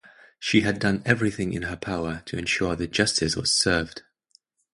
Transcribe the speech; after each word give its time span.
She 0.39 0.61
had 0.61 0.79
done 0.79 1.03
everything 1.05 1.53
in 1.53 1.61
her 1.61 1.75
power 1.77 2.23
to 2.25 2.35
ensure 2.35 2.75
that 2.75 2.89
justice 2.89 3.35
was 3.35 3.53
served. 3.53 4.01